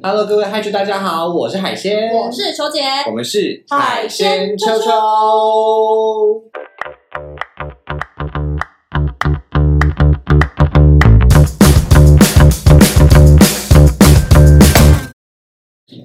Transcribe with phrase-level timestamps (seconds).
[0.00, 6.44] Hello，各位嗨主，大家好，我是海鲜，我是球姐，我们是海鲜秋秋秋。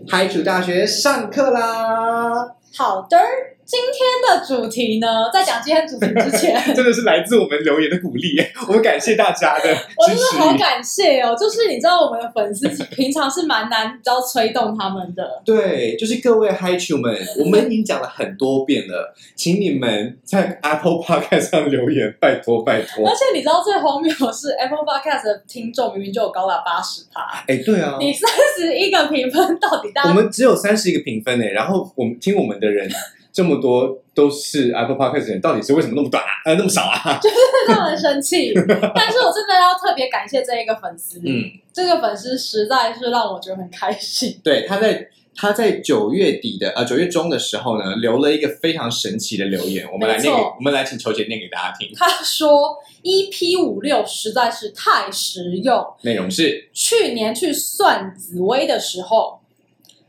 [0.09, 2.55] 嗨主大学上课啦！
[2.75, 3.17] 好的。
[3.65, 8.35] 今天的主题呢，在讲今天主题之前， 真的是来自我们留言的鼓励，
[8.67, 10.23] 我们感谢大家的 我真的。
[10.37, 11.35] 好感谢哦。
[11.39, 15.41] 就是你知道，我们的粉丝平常是蛮难，你知道催动他们的。
[15.45, 23.15] 对，就是各位嗨球们，我们已经讲了很多遍了，请你们在 Apple Podcast 上留言，拜托拜托而。
[23.15, 32.89] 且你知道最荒谬的是，Apple Podcast 的听众明明就有高达八十趴，哎，对啊，你三十一个评分，到底大我们只有三十一个评分呢，然后我们听我们的人
[33.33, 36.29] 这么多都是 Apple Podcast 的人，到底是为什么那么短啊？
[36.45, 37.19] 呃，那么少啊？
[37.19, 37.35] 就是
[37.67, 38.53] 让人生气。
[38.95, 41.43] 但是我真的要特别感谢这一个粉丝，嗯，
[41.73, 44.39] 这个粉丝实在是让我觉得很开心。
[44.43, 51.91] 对，他在他在九月底的呃九月中的时候呢，留了一个非常神奇的留言，我们来念给我们来请球姐念给大家听。
[51.95, 55.83] 他说：“EP 五六实在是太实用。
[56.03, 59.39] 内容是去年去算紫薇的时候，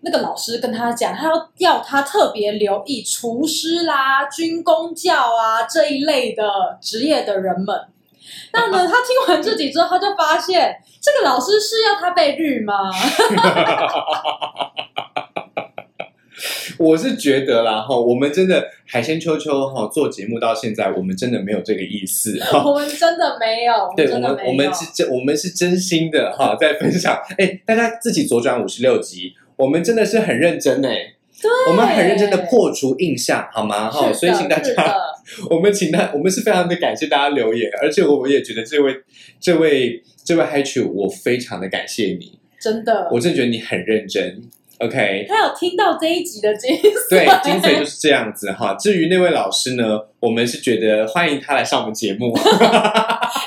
[0.04, 6.44] 那个老师跟他讲，他要要他特别留意厨师啦、军工教啊这一类的
[6.80, 7.66] 职业的人们。
[8.52, 12.74] 那呢， 他听完这集之后，他就发现这个老师是要他被绿吗？
[16.76, 22.36] 我是觉得啦哈，我们真的海鲜秋秋哈做节目到现在，我们真的没有这个意思。
[22.64, 24.18] 我们真的没有，对我。
[24.18, 27.16] 们我们是真我们是真心的哈，在分享。
[27.38, 31.14] 哎，大家自己左转五十六集，我们真的是很认真哎。
[31.42, 33.90] 对我们很认真的破除印象，好吗？
[33.90, 34.72] 哈，所以请大家，
[35.50, 39.02] 我们请大，我们是非常的感谢大家留言，而且我也觉得这位
[39.40, 44.42] 这位这位 h i c h 我非常的感谢你，真的，我真的觉得你很认真。
[44.84, 48.74] OK，他有听到这一集的精髓，对，精髓就是这样子哈。
[48.74, 52.34] 至于那位老师呢，我们是觉得欢迎他来上我们节目。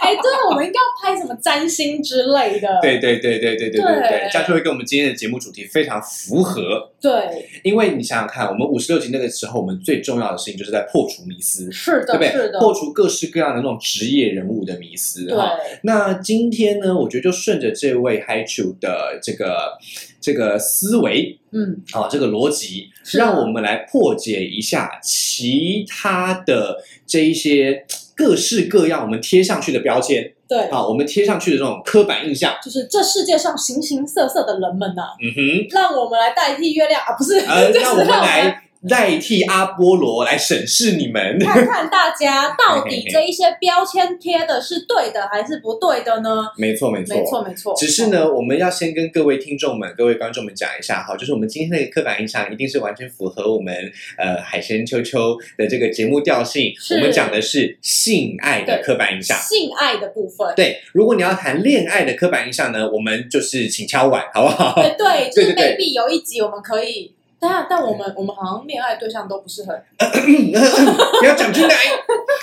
[0.01, 2.79] 哎，对，我们应该要拍什么占星之类的。
[2.81, 6.91] 对对对对对对对对对，这样就会跟我们今天的节目主题非常符合。
[6.99, 12.31] 对，因为你想想看，我们五十六集那个时候，我们最重要的事情就是在破除迷思，是的，对不对？
[12.31, 15.51] 是的，破除各式各样的那种职业人物的迷思对，哈。
[15.83, 19.77] 那今天呢，我觉得就顺着这位 h i c h 的这个
[20.27, 30.33] 这个思维嗯，啊，这个逻辑，让我们来破解一下其他的这一些各式各样我们贴上去的标签。
[30.49, 32.53] 对，啊，我们贴上去的这种刻板印象。
[32.61, 37.01] 就是这世界上形形色色的人们呐、嗯哼，让我们来代替月亮。
[37.01, 41.39] 啊，不是，呃， 就是让我们来代替阿波罗来审视你们。
[41.39, 46.45] 看看大家到底这一些标签贴的是对的还是不对的呢？
[46.57, 47.73] 没错，没错，没错，没错。
[47.75, 53.73] 只是呢，我们要先跟各位听众们、各位观众们讲一下哈，就是我们今天的刻板印象一定是完全符合我们
[54.17, 56.73] 呃海鲜秋秋的这个节目调性。
[56.91, 59.37] 我们讲的是性爱的刻板印象。
[59.37, 64.75] 性爱的部分，对，如果你要谈恋爱的刻板印象呢，我们就是请敲碗，好不好？
[64.75, 67.16] 对对， 就是 maybe 有一集我们可以。
[67.39, 69.75] 但但我们我们好像恋爱对象都不是很
[71.19, 71.75] 不要讲出来。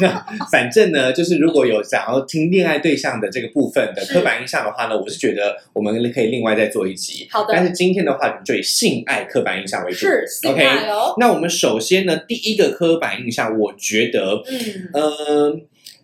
[0.01, 7.27] 那 反正呢，就是如果有想要听恋爱对象的这个部分的刻板印象的话呢，我是觉得我们可以另外再做一集。
[7.31, 9.99] 好的但是今天的话，就以性爱刻板印象为主。
[9.99, 11.15] 是性 OK 爱哦。
[11.19, 15.57] 那我们首先呢，第一个刻板印象，我觉得，嗯，呃，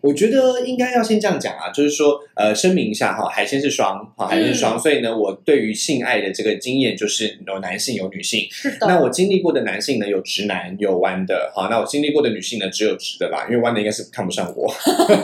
[0.02, 8.46] 我觉得应该要先这样讲啊，就是说，呃，声明一下哈，海鲜是双，哈，海鲜是双，所以呢，我对于性爱的这个经验就是有男性有女性。
[8.50, 8.86] 是的。
[8.86, 14.66] 那我经历过的男性呢，有直男，有弯的，好，那我经历过的女性呢，只有直的吧，因为弯的应该是看不上我。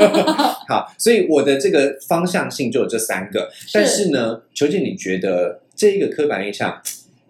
[0.69, 6.83] 好，所以我的这个方向性就有这三个，但是呢，求姐，你觉得这一个刻板印象，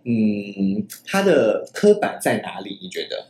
[0.05, 2.79] 嗯，它的刻板在哪里？
[2.83, 3.29] 你觉得？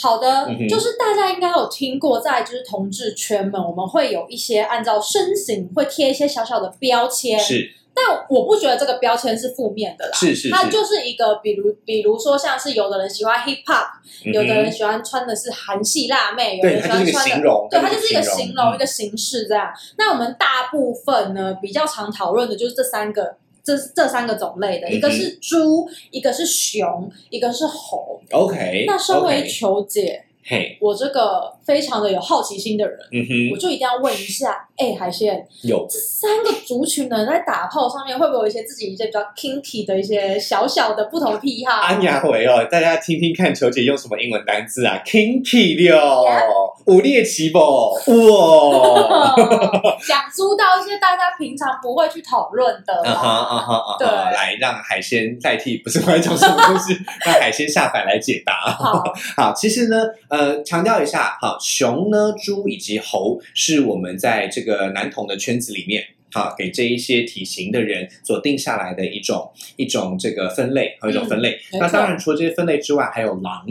[0.00, 7.74] 好的，嗯就是大家应该有听过，在就是同志圈们，我们会有一些按照身形会贴一些小小的标签，是。
[7.92, 10.12] 但我不觉得这个标签是负面的啦。
[10.14, 13.88] 是是是，它就是一个，比如比如说，像是有的人喜欢 hip hop，、
[14.24, 18.74] 嗯有的人喜欢穿的是韩系辣妹，有的对，人喜它就是一个欢穿的，形容，对，它就是一个形容、嗯。
[18.76, 19.70] 一个形式这样。
[19.98, 23.36] 那我们大部分呢，比较常讨论的就是这三个，
[23.76, 28.20] 这这三个种类的，嗯一个是猪，一个是熊，一个是猴。
[28.32, 41.80] OK，那身为球姐，嘿，我这个非常的有好奇心的人，嗯哼，我就一定要问一下，哎，海鲜有这三个族群的人在打炮上面，会不会有一些自己一些比较 kinky 的一些小小的不同癖好？
[41.80, 45.96] 安雅回哦，大家听听看，球姐用什么英文单字啊？Kinky 六，
[46.86, 47.60] 五猎奇不？
[47.60, 49.36] 哇！
[50.02, 53.62] 想出到一些大家平常不会去讨论的啊哈啊啦。
[53.62, 54.08] 哈啊对！
[54.08, 58.72] 来让海鲜代替，不是我在讲什么东西， 让海鲜下凡来解答。
[58.72, 59.04] 好，
[59.36, 66.04] 好，其实呢，呃，强调一下，好，熊呢、猪以及猴是我们在这个男童的圈子里面。
[66.32, 71.58] 好，给这一些体型的人所定下来的一种一种这个分类和一种分类。
[71.72, 73.66] 嗯那当然，除了这些分类之外，还有狼，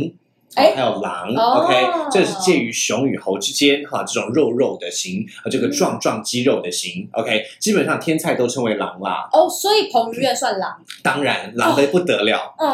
[0.55, 9.29] 哎还有狼、哦 o k 这是介于熊与猴之间哈，这种肉肉的型和这个嗯壮壮肌肉的型、o k 基本上天菜都称为狼啦。
[9.31, 10.75] 哦，所以彭于晏算狼。
[11.03, 12.53] 当然，狼的不得了。
[12.57, 12.69] 嗯，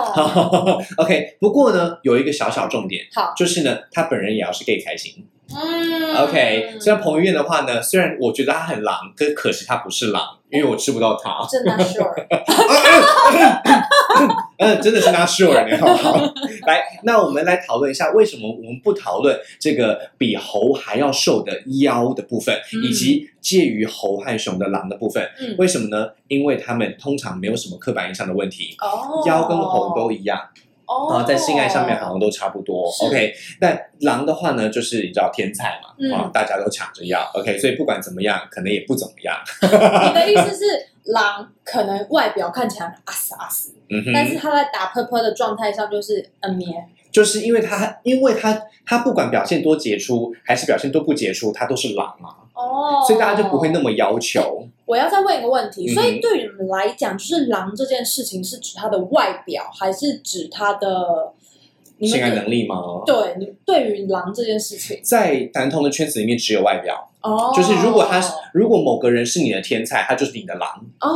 [0.98, 5.27] OK，不过呢，有一个小小重点，好，就是呢，他本人也要是 gay 才行。
[5.54, 11.46] 嗯 OK，像彭于晏的话呢，虽然我觉得他很狼，可可惜他不是狼，因为我吃不到他。
[11.50, 12.14] 真的 sure。
[14.58, 16.18] 嗯，真的是 not sure 你，好不好？
[16.66, 21.52] 来，那我们来讨论一下，为什么我们不讨论这个比猴还要瘦的
[21.82, 25.30] 腰的部分，嗯以及介于猴和熊的狼的部分？
[25.40, 26.10] 嗯，为什么呢？
[26.30, 28.76] 因为他们通常没有什么刻板印象的问题。
[28.80, 30.40] 哦，腰跟猴都一样
[30.88, 32.86] 哦啊，在性爱上面好像都差不多。
[33.04, 37.30] OK，那狼的话呢，就是你知道天才嘛，嗯啊，大家都抢着要。
[37.34, 39.36] OK，所以不管怎么样，可能也不怎么样。
[39.62, 46.68] 你的意思是狼可能外表看起来阿死阿死，嗯哼，但是他在打喷喷的状态上就是嗯咩。
[47.16, 54.68] 就是因为他，因为他，他不管表现多杰出，还是表现多不杰出，他都是狼啊，哦，所以大家就不会那么要求。
[54.86, 61.32] 我要再问一个问题，所以对于你们来讲，就是狼这件事情是指他的外表，还是指他的
[62.02, 62.76] 性爱能力吗？
[63.06, 70.69] 对你对于狼这件事情，在男同的圈子里面，只有外表，哦，就是如果他是，如果某个人是你的天才，他就是你的狼。
[71.01, 71.10] 哦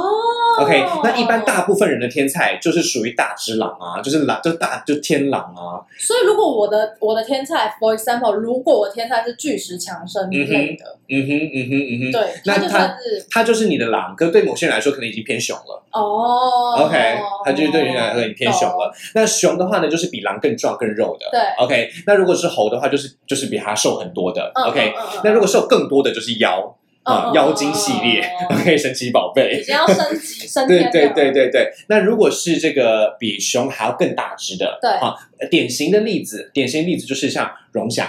[0.59, 5.79] OK，那一般大部分人的天才就是属于大只狼啊，就是狼，就大就天狼啊。
[5.97, 12.11] 所以如果我的我的天才，for example，如果我天才是巨石强森之类的，嗯哼，嗯哼，嗯哼。
[12.11, 15.81] 对，那他就是他就是你的狼，可是对某些人来说，可能已经偏熊了。
[15.91, 18.91] 哦 OK，他就是对人来说已经偏熊了。
[19.15, 21.25] 那熊的话呢，就是比狼更壮更肉的。
[21.31, 24.51] 对 OK，那如果是猴的话，就是就是比他瘦很多的。
[24.55, 28.21] 嗯 OK，嗯嗯嗯那如果瘦更多的就是妖啊，妖精系列。
[28.21, 29.63] 嗯 OK，神奇宝已贝。
[29.63, 34.89] 经要升级升对对对对对，那如果是这个比熊还要更大只的，对。
[34.91, 35.15] 啊，
[35.49, 38.07] 典型的例子，典型例子就是像荣祥，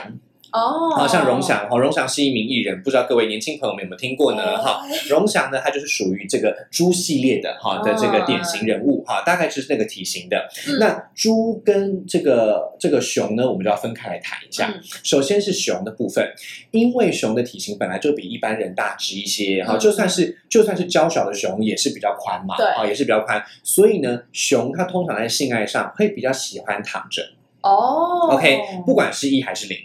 [0.53, 4.59] 哦，啊，像荣祥，哈，荣祥是一名艺人，不知道各位年轻朋友们有没有听过呢？
[4.59, 10.49] 哈，哦荣祥呢，他就是属于这个猪系列的哈的这个典型人物哈，大概就是那个体型的。
[10.69, 14.69] 嗯那猪跟这个这个熊呢，我们就要分开来谈一下。
[14.75, 16.25] 嗯首先是熊的部分，
[16.71, 23.43] 因为熊的体型本来就比一般人大只一些哈，嗯就算是就算是娇小的熊也是比较宽嘛，对啊，也是比较宽。
[23.63, 27.23] 所以呢，熊它通常在性爱上会比较喜欢躺着。
[27.63, 29.77] 哦 OK，不管是一还是零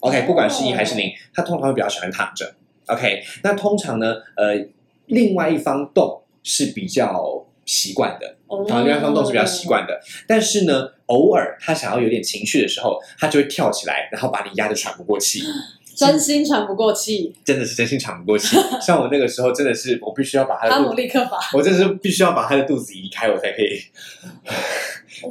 [0.00, 2.54] ，OK，哦不管是一还是零，他通常会比较喜欢躺着。
[2.86, 4.54] OK，那通常呢，呃，
[5.06, 10.00] 另外一方动是比较习惯的，哦啊，另外一方动是比较习惯的。
[10.28, 15.42] 但是呢，偶尔他想要有点情绪的时候，他就会跳起来，然后把你压得喘不过气，
[15.96, 18.56] 真心喘不过气，真的是真心喘不过气。
[18.80, 20.74] 像我那个时候，真的是我必须要把他的
[21.54, 23.80] 我真的是必须要把他的肚子移开，我才可以。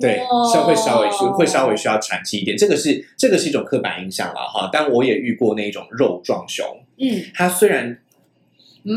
[0.01, 4.67] 对，哦稍会稍微需会稍微需要喘气一点，这个是这个是一种刻板印象了哈。
[4.73, 6.65] 但我也遇过那种肉壮熊，
[6.97, 7.99] 嗯，它虽然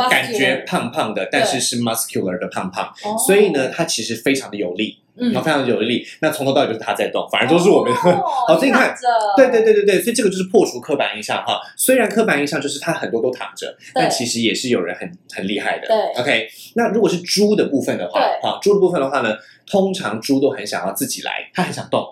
[0.08, 3.18] 感觉胖胖的，但是是 muscular 的胖胖，哦。
[3.18, 6.06] 所以呢，它其实非常的有力，嗯然后非常的有力。
[6.20, 7.92] 那从头到尾就是他在动，反而都是我们。
[7.92, 8.94] 哦 好所以你看
[9.37, 11.60] 对对对对对，所以这个就是破除刻板印象哈。
[11.76, 15.87] 虽然刻板印象就是他很多都躺着，但其实也是有人很很厉害的。
[15.88, 16.48] 对，OK。
[16.75, 19.34] 那如果是猪的部分的话，对哈，猪的部分的话呢，
[19.66, 22.06] 通常猪都很想要自己来，它很想动，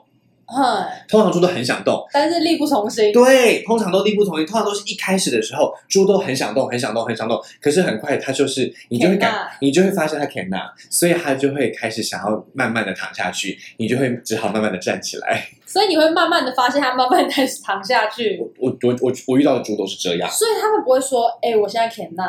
[0.46, 2.06] 嗯，通常猪都很想动。
[2.12, 15.48] 但是力不从心，对，通常都力不从心，通常都是一开始的时候，猪都很想动，很想动，很想动，可是很快它就是你就会感，你就会发现它 cannot，所以它就会开始想要慢慢的躺下去，你就会只好慢慢的站起来。
[15.66, 22.24] 所以你会慢慢的发现它慢慢开始躺下去，我我我我遇到的猪都是这样，所以他们不会说，哎，我现在 can 呐，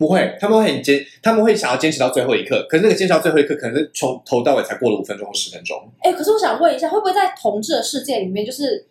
[0.00, 5.76] 不会，他们会很坚，他们会想要坚持到最后一刻，可是那个坚持到最后一刻，可能是从头到尾才过了五分钟或十分钟。
[6.00, 8.86] 哎，可是我想问一下，会不会在同志的世界里面，就是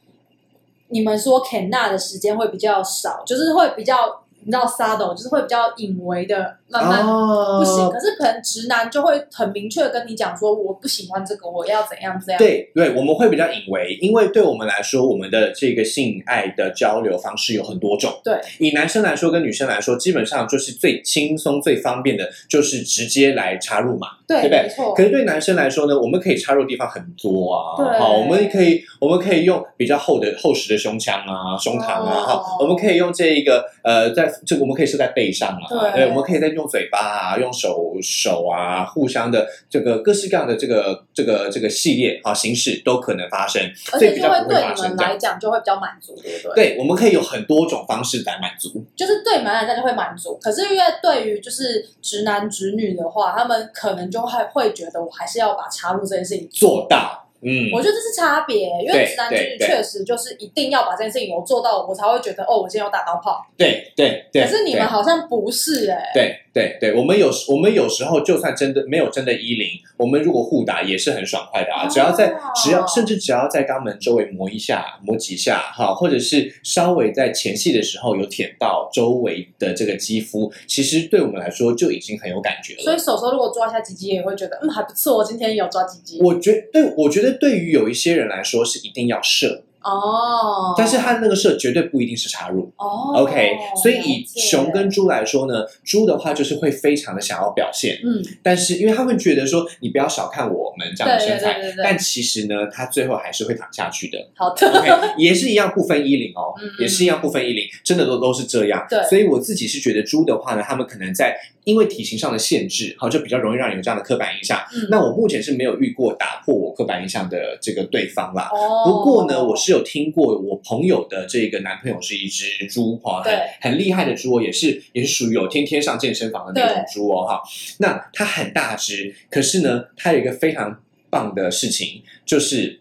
[0.89, 7.89] 你们说肯纳的时间会比较少，就是会比较你知道 subtle，就是会比较隐微的，慢慢哦不行。
[7.89, 12.39] 可是可能直男就会很明确的跟你讲说，我不喜欢这个，我要怎样怎样。
[12.39, 18.11] 对对，我们会比较隐微，因为对我们来说，我们的这个性爱的交流方式有很多种。
[18.23, 24.07] 对，以男生来说跟女生来说，基本上就是最轻松、最方便的，就是直接来插入嘛。
[24.27, 25.03] 对，对不对没错可。
[25.03, 27.75] 是对男生来说呢，我们可以插入的地方很多啊。
[27.77, 44.99] 对好，我们可以我们可以用比较厚的厚实的胸腔啊、胸膛啊，哈、哦我们可以用这一个呃，在这个我们可以是在背上啊，对我们可以再用嘴巴啊、用手手啊，互相的这个各式各样的这个这个这个系列啊形式都可能发生，而且就会对你们。
[44.99, 46.75] 来讲就会比较满足，对不对？
[46.75, 48.85] 对，我们可以有很多种方式来满足。
[48.95, 56.85] 就是对你们来讲就会满足，可是因为对于就是直男直女的话，他们可能就会会觉得我还是要把插入这件事情做。
[56.89, 63.45] 到，嗯，我觉得这是差别，因为对直男确实就是一定要把这件事情有做到，我才会觉得哦，我今天有打到炮。
[63.57, 64.43] 对对对。
[64.43, 69.67] 可是你们好像不是哎、对对对，我们有时我们有时候就算真的没有真的衣领，
[69.97, 71.85] 我们如果互打也是很爽快的啊！
[71.85, 82.83] 哦只要在只要甚至只要在肛门周围磨一下磨几下哈，或者是稍微在前戏的时候有舔到周围的这个肌肤，其实对我们来说就已经很有感觉了。
[82.83, 90.73] 所以手手如果抓一下鸡鸡，也会觉得嗯还不错，今天有抓鸡鸡我觉对，我觉得对于有一些人来说是一定要射，哦。
[90.77, 92.71] 但是他那个射绝对不一定是插入。
[92.77, 104.17] 哦 OK，所以以熊跟猪来说呢，猪的话就是会非常的想要表现，嗯但是因为他们觉得说你不要小看我们这样的身材，对对对对但其实呢，他最后还是会躺下去的。
[104.35, 108.85] 好的 OK，也是一样不分衣领哦，嗯也是一样不分衣领，真的都都是这样。
[108.89, 111.35] 对所以我自己是觉得猪的话呢，他们可能在
[111.69, 114.59] 因为体型上的限制，好就比较容易让你有这样的刻板印象。
[114.73, 118.49] 嗯那我目前是没有遇过打破我刻板印象的这个对方啦。
[118.51, 127.41] 哦不过呢，我是有听过我朋友的这个男朋友是一只猪哈，很很厉害的猪哦，也是也是属于有天天上健身房的那种猪哦哈。
[127.77, 132.79] 那它很大只，可是呢，它有一个非常棒的事情，就是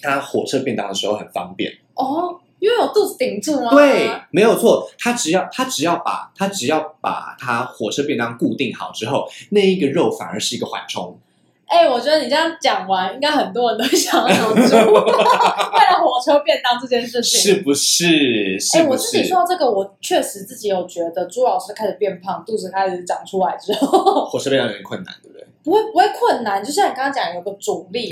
[0.00, 1.72] 它火车便当的时候很方便。
[1.94, 3.70] 哦，因为我肚子顶住吗？
[3.70, 11.18] 对，没有错，他只要他只要把他只要把他火车便当固定好之后，那一个肉反而是一个缓冲。
[11.68, 17.40] 哎、我觉得你这样讲完，应该很多人都想要有猪， 为了火车便当这件事情。
[17.40, 18.56] 是不是？
[18.74, 19.28] 哎、不我自己是？
[19.30, 25.44] 说到这个，我确实自己有觉得朱老师开始变胖，肚子开始长出来之后，火车便当有点困难，对不对？
[25.64, 28.08] 不会不会困难，就像你刚刚讲有个阻力，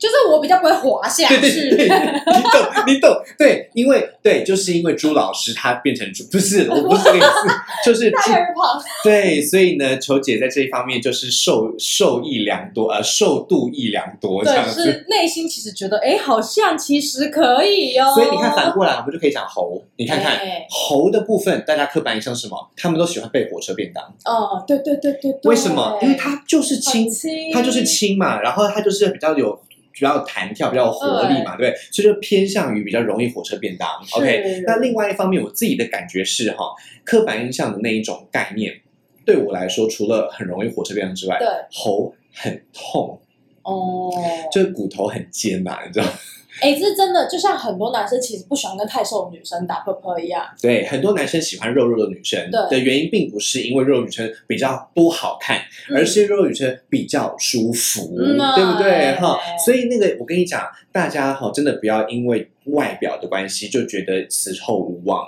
[0.00, 1.76] 就是我比较不会滑下对对去。
[1.76, 7.28] 对，你懂你懂，对，因为对，就是因为朱老师他变成猪，不是，我不是这个意思，
[7.84, 8.10] 就是
[9.04, 14.82] 对，所以呢，球姐在这一方面就是受受益良多，呃，受度益良多这样对，子。
[14.84, 18.10] 是内心其实觉得，哎，好像其实可以哦。
[18.14, 22.70] 所以你看，反过来我们就可以讲猴，你看看哎猴的部分，大家刻板印象是什么？
[22.76, 25.98] 他们都喜欢被火车便当，哦，对对对对对，为什么？
[26.00, 27.06] 因为它就是，轻，
[27.52, 29.60] 它就是轻嘛，然后它就是比较有。
[30.00, 31.78] 比较有弹跳，比较有活力嘛，对不对？
[31.92, 33.86] 所以就偏向于比较容易火车便当。
[34.16, 36.64] OK，那另外一方面，我自己的感觉是哈，
[37.04, 38.80] 刻板印象的那一种概念，
[39.26, 43.20] 对我来说，除了很容易火车便当之外，对喉很痛，
[43.62, 44.10] 哦，
[44.50, 46.12] 就是骨头很尖嘛，你知道吗？
[46.60, 50.44] 哎，这真的就像很多男生其实不喜欢跟太瘦的女生打啵啵一样。
[50.60, 58.90] 对，很多男生喜欢肉肉的女生对的原因，并不是因为肉肉女生比较不好看，嗯而是肉肉女生比较舒服，嗯啊对不对？
[58.90, 60.62] 哎哈，所以那个我跟你讲，
[60.92, 65.26] 大家哈真的不要因为外表的关系就觉得此后无望。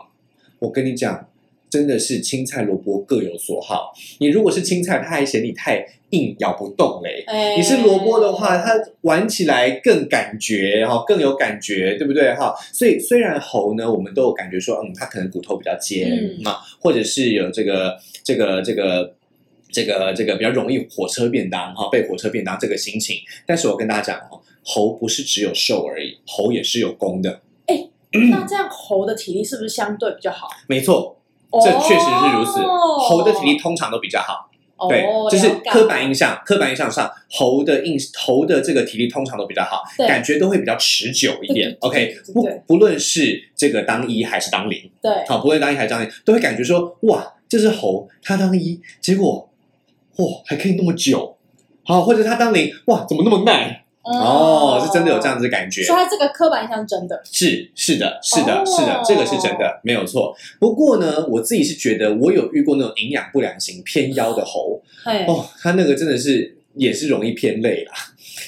[0.59, 1.29] 我跟你讲，
[1.73, 3.95] 真的是青菜萝卜各有所好。
[4.19, 7.25] 你如果是青菜，它还嫌你太硬咬不动嘞。
[7.27, 12.55] 哎，你是萝卜的话，它玩起来更感觉哈，更有感觉，对不对哈？
[12.75, 16.45] 所以虽然猴呢，我们都有感觉说，嗯，它可能骨头比较尖嗯，
[16.79, 19.15] 或者是有这个这个这个。
[19.75, 27.41] 这个这个比较容易火车便当哈，被火车便当这个心情，但是我跟大家讲哦，猴不是只有瘦而已，猴也是有功的，
[28.31, 30.47] 那这样猴的体力是不是相对比较好？
[30.69, 31.17] 没错，
[31.61, 32.61] 这确实是如此。
[33.01, 36.41] 猴的体力通常都比较好，哦对，就是刻板印象。
[36.45, 40.07] 刻板印象上，猴的印猴的这个体力通常都比较好，对。
[40.07, 49.49] 感觉都会比较持久一点 OK，不不论是这个当一还是当零，对，好，不论当一还是当零，都会感觉说，哇，这只猴它当一，结果
[50.17, 51.37] 哇还可以那么久，
[51.85, 53.82] 好，或者它当零，哇怎么那么耐？
[54.03, 55.83] 哦，是真的有这样子的感觉。
[55.85, 60.35] 所以他这个刻板印象真的是是的，是的，哦是的，这个是真的，没有错。
[60.59, 64.81] 不过呢，我自己是觉得，我有遇过那种营养不良型偏腰的猴，
[65.29, 67.93] 哦，它那个真的是也是容易偏累啦。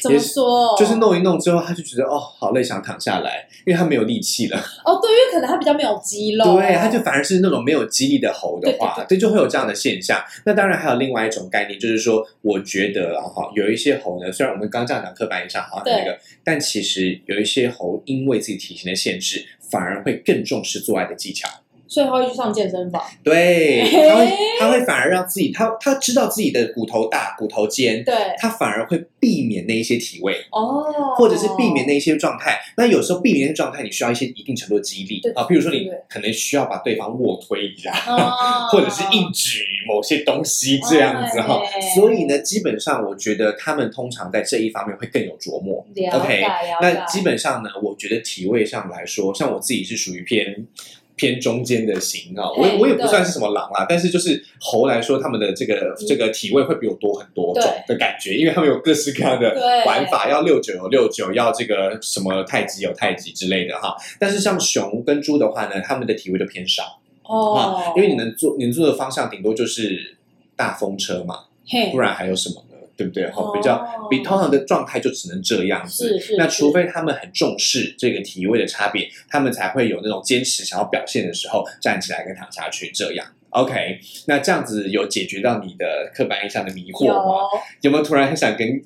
[0.05, 0.77] 怎么说？
[0.79, 4.59] 就是弄一弄之后，他就觉得哦好累，想躺下来，因为他没有力气了。
[4.85, 10.23] 哦，对，因为可能他比较没有肌肉，对，他就反而是那种没有肌力的猴的话，对对，就会有这样的现象。
[10.45, 21.49] 那当然还有另外一种概念，就是说，我觉得啊哈，有一些猴呢，虽然我们刚这样讲刻板印象好像那个，但其实有一些猴因为自己体型的限制，反而会更重视做爱的技巧。
[21.95, 23.01] 所以他会去上健身房。
[23.23, 30.35] 对，他会他会反而让自己，他他知道自己的骨头大、骨头尖，对，他反而会避免那一些体位。
[30.51, 41.81] 哦，或者是避免那一些状态，那有时候避免那些状态，你需要一些一定程度的激励对啊，比如说你可能需要把对方卧推一下，哦， 或者是硬举某些东西这样子哈哎。
[41.95, 45.87] 所以呢，基本上我觉得他们通常在这一方面会更有琢磨。
[45.95, 46.43] 了 OK，
[46.81, 50.67] 那基本上呢，我觉得体位上来说，像我自己是属于偏。
[51.17, 59.55] 偏中间的型啊，我嘿我也不算是什么狼啦，但是就是猴来说，他们的这个这个体位会比我多很多种的感觉，因为他们有各式各样的
[59.87, 63.95] 玩法，要六九有六九，要这个什么太极有太极之类的哈。
[64.19, 67.55] 但是像熊跟猪的话呢，他们的体位就偏少哦。
[67.55, 70.17] 啊，，因为你能做你能做的方向顶多就是
[70.57, 71.91] 大风车嘛，嘿。
[71.93, 72.57] 不然还有什么？
[72.57, 72.64] 呢？
[72.97, 73.27] 对不对？
[73.31, 76.19] 哈哦，比较比通常的状态就只能这样子。
[76.19, 83.27] 是是，那除非他们很重视这个体位的差别，他们才会有那种坚持想要表现的时候站起来跟躺下去这样。
[83.51, 87.49] OK，那这样子有解决到你的刻板印象的迷惑吗？
[87.53, 87.61] 有。
[87.83, 88.83] 有没有突然很想跟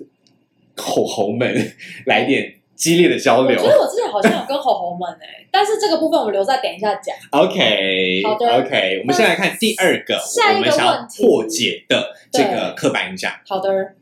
[0.76, 1.72] 吼猴们
[2.06, 7.16] 来点激烈的交流我觉得我之前好像有跟猴猴们哎、 但是这个部分我们留在等一下讲。
[7.30, 13.32] ？OK，好的 OK，我们先来看第二个下一个我们想要问题破解的这个刻板印象。
[13.48, 13.94] 好的，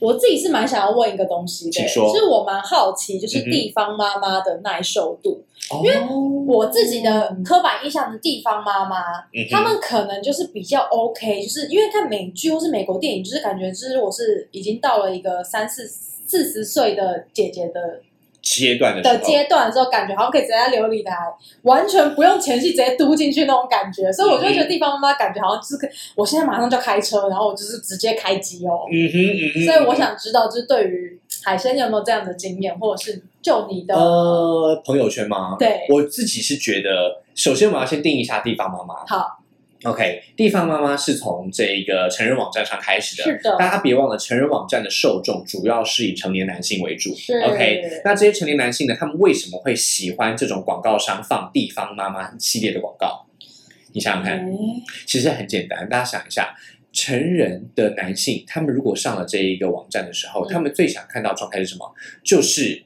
[0.00, 5.42] 我自己是蛮想要问一个东西的，就是我蛮好奇，就是地方妈妈的耐受度。
[5.82, 5.98] 因为
[6.46, 18.00] 我自己的刻板印象的地方妈妈，嗯他们可能就是比较 OK，就是因为看美剧或是美国电影，就是感觉就是我是已经到了一个三四四十岁的姐姐的
[18.40, 21.14] 阶段的的，阶段的时候，感觉好像可以直接在琉璃台，
[21.62, 28.86] 完全不用前戏直接嘟进去那种感觉，所以我就觉得地方妈妈感觉好像就是可，我现在马上就开车，然后我就是直接开机哦。
[28.90, 35.56] 嗯哼嗯哼，所以我想知道，就是对于海鲜，你有没有这样的经验，或者是就你的、呃朋友圈吗？
[35.58, 38.94] 对我自己是觉得，首先我要先定义一下地方妈妈。
[39.06, 39.37] 好
[39.84, 43.22] OK，地方妈妈是从这一个成人网站上开始的。
[43.22, 47.14] 是的大家别忘了，成人网站的受众主要是以成年男性为主。
[47.14, 53.26] 是 OK，那这些成年男性呢，他们为什么会喜欢这种广告商放地方妈妈系列的广告？
[53.92, 54.52] 你想想看，哎
[55.06, 56.54] 其实很简单，大家想一下，
[56.92, 61.94] 成人的男性，他们如果上了这一个网站的时候，嗯他们最想看到状态是什么？
[62.24, 62.82] 就是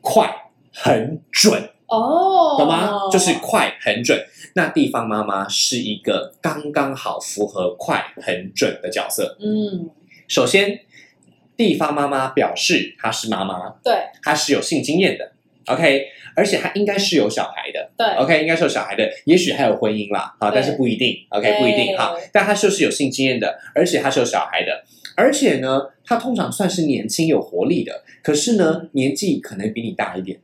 [0.00, 0.32] 快、
[0.72, 3.10] 很准，哦，懂吗？
[3.10, 4.24] 就是快、很准。
[4.54, 9.36] 那地方妈妈是一个刚刚好符合快、很准的角色。
[9.40, 9.90] 嗯，
[10.26, 10.80] 首先，
[11.56, 15.32] 地方妈妈表示她是妈妈，对她是有性经验的
[15.66, 17.90] ，OK，而且她应该是有小孩的。
[17.96, 22.14] 对 OK，应该是有小孩的，也许还有婚姻啦，啊，但是不一定，OK，不一定哈。
[22.32, 24.84] 但她就是有性经验的，而且她是有小孩的，
[25.16, 30.38] 而且呢，他通常算是年轻有活力的，可是呢，年纪可能比你大一点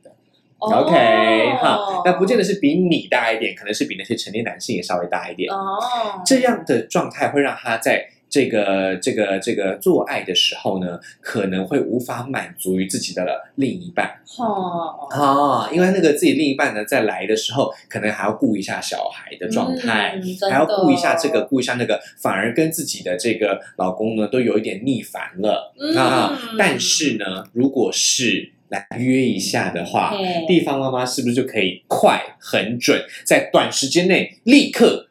[0.61, 5.51] OK，哈，哦那不见得是比你大一点，可能是比那些成年男性也稍微大一点。
[5.51, 5.77] 哦，
[6.25, 14.21] 这样的状态会让他在这个这个这个做爱的时候呢，可能会无法满足于自己的另一半。
[14.39, 26.39] 哦，啊，因为那个自己另一半呢，在来的时候，可能还要顾一下小孩的状态，嗯还要顾一下这个，顾一下那个，反而跟自己的这个老公呢，都有一点逆反了、嗯啊。
[26.57, 30.45] 但是呢，如果是来约一下的话，嘿。
[30.47, 35.07] 地方妈妈是不是就可以快、很准，在短时间内立刻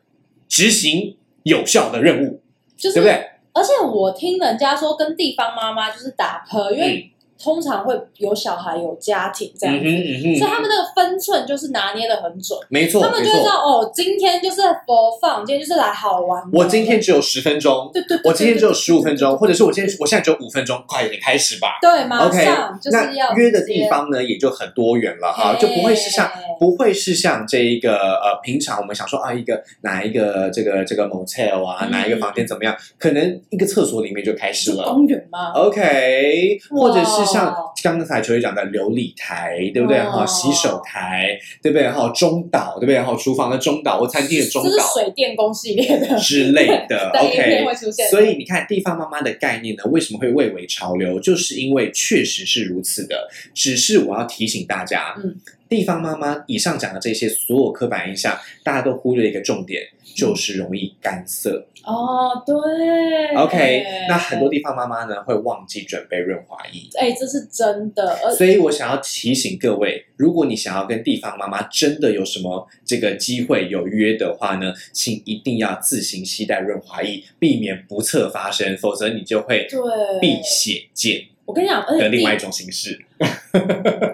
[0.49, 2.40] 执行有效的任务，
[2.77, 3.27] 就是对不对？
[3.53, 7.11] 而且我听人家说，跟地方妈妈就是打破，因为
[7.42, 12.59] 通常会有小孩、有家庭这样子，嗯哼嗯所以，他们那个分寸就是拿捏的很准。
[12.68, 13.61] 没错他们就会知道。
[13.61, 16.50] 哦，今天就是播放，今天就是来好玩的。
[16.53, 21.79] 我今天只有十分钟，对对对，我今天只有对十五分钟，或者是我今天我现在只有五分钟，快点开始吧。
[21.81, 34.85] 对，马 OK，上就是要那约的地方呢，也就很多元了哈，就不会是像不会是像这一个呃，平常我们想说啊，一个哪一个这个这个 motel 啊，嗯哪一个房间怎么样，可能一个厕所里面就开始了。
[34.85, 39.98] 公园吗？OK，或者是像刚才球队讲的琉璃台，对不对？
[39.98, 41.88] 哦哈，洗手台，对不对？
[41.90, 43.00] 哈，中岛，对不对？
[43.00, 47.10] 哈，厨房的中岛或餐厅的中这是岛水电工系列的之类的。
[47.18, 48.08] OK，会出现。
[48.10, 51.18] 所以你看，地方妈妈的概念呢，为什么会蔚为潮流？
[51.20, 53.28] 就是因为确实是如此的。
[53.54, 55.36] 只是我要提醒大家，嗯
[55.70, 59.80] 地方妈妈以上讲的这些所有刻板印象，大家都忽略一个重点，
[60.16, 61.64] 就是容易干涩。
[61.84, 66.88] 哦，对 OK，那很多地方妈妈呢会忘记准备润滑液。
[66.98, 79.80] 哎，这是真的，所以我想要提醒各位，如果你想要跟地方妈妈真的有什么这个机会有约的话呢，请一定要自行携带润滑液，避免不测发生，否则你就会对
[80.20, 83.00] 避血溅我跟你讲，而且地的另外一种形式。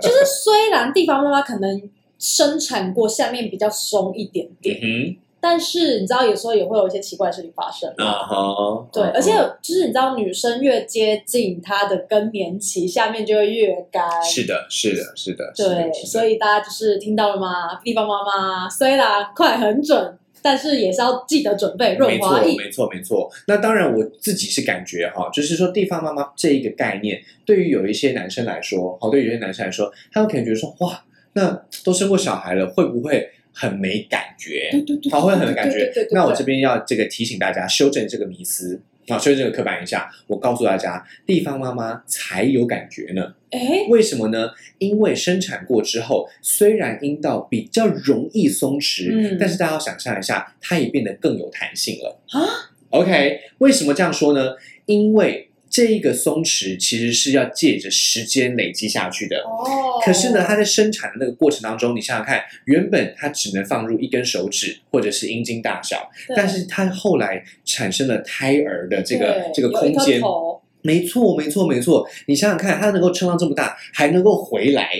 [0.01, 1.83] 就是虽然地方妈妈可能
[2.19, 5.17] 生产过下面比较松一点点，嗯
[5.47, 7.89] 但是你知道有时候也会有一些奇怪的事情发生。
[7.99, 9.31] 啊哈，对，而且
[9.63, 14.05] 就是你知道，女生越接近她的更年期，下面就会越干。
[14.25, 17.77] 是的，是的，是的，是的对，所以大家就是听到了吗？
[17.85, 22.57] 地方妈妈虽然快很准，但是也是要记得准备润滑，液。
[22.57, 23.31] 没错，没错。
[23.47, 31.05] 那当然，我自己是感觉哈，就是说地方妈妈这一个概念，对于有一些男生来说，好，对于有些男生来说，他们可能觉得说，哇，
[31.35, 34.69] 那都生过小孩了，会不会很没感觉？
[34.71, 35.91] 对对对，他，会很没感觉。
[36.11, 38.79] 那我这边要这个提醒大家，修正这个迷思。
[39.09, 43.33] 啊，修正这个刻板印象，我告诉大家，地方妈妈才有感觉呢。
[43.51, 44.51] 哎，为什么呢？
[44.79, 52.43] 因为生产过之后，虽然阴道比较容易松弛，嗯但是大家要想象一下，它也变得更有弹性了啊。
[52.91, 54.57] OK，为什么这样说呢？
[54.87, 55.46] 因为
[55.77, 59.37] 这一个松弛其实是要借着时间累积下去的。
[59.41, 72.09] 哦，可是呢，它在生产的那个过程当中，你想想看，原本它只能放入一根手指或者是阴茎大小，但是它后来产生了胎儿的这个对这个空间，头没错，没错，没错。
[72.27, 74.91] 你想想看，它能够撑到这么大，还能够回来，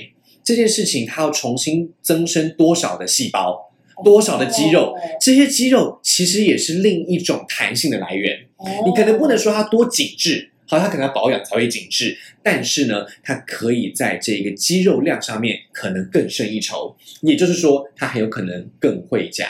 [0.45, 3.73] 这件事情它要重新增生多少的细胞，
[4.05, 4.93] 多少的肌肉？
[4.93, 8.41] 哦这些肌肉其实也是另一种弹性的来源。
[8.59, 16.97] 哦你可能不能说它多紧致，好，它可能要保养才会紧致，但是呢，它可以在这个肌肉量上面可能更胜一筹。
[17.23, 19.49] 也就是说，它很有可能更会夹。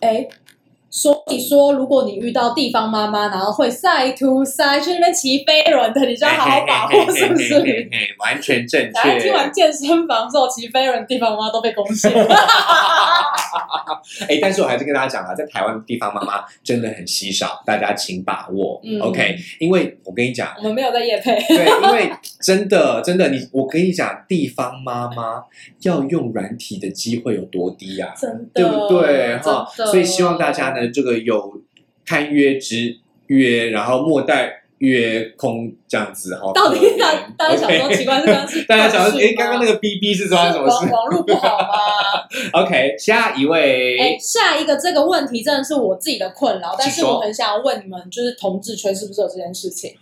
[0.00, 0.26] 哎，
[0.90, 7.54] 所以说，如果你遇到地方妈妈，然后会晒图晒去那边骑飞轮的，你就要好好把握，是不是？
[7.54, 9.50] 嘿嘿嘿嘿嘿完全正大家听完。
[9.52, 12.10] 健身房之后，骑飞轮地方妈妈都被攻陷。
[14.28, 18.80] 哎，但是我还是跟大家讲啊，在台湾地方妈妈真的很稀少，大家请把握。
[18.84, 25.44] 嗯 OK，因为我跟你讲，我们没有在夜配，对，因为真的真的，你我跟你讲，地方妈妈
[25.82, 28.12] 要用软体的机会有多低啊？
[28.18, 29.36] 真的，对不对？
[29.38, 31.60] 哈，所以希望大家呢，这个有
[32.06, 36.52] 看约之约，然后莫待约空这样子哈。
[36.54, 41.68] 到底大大家想说奇怪，是 刚大家想说，哎，短讯吗刚刚那个 B B 是发生什么事网网络不好吗？？
[42.64, 49.92] OK，下一位，哎，下一个这个问题真的是我自己的困扰，但是我很想要问你们，就是同志圈是不是有这件事情？